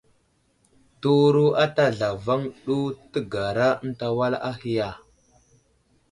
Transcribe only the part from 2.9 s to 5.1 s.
təgara ənta wal ahe ya?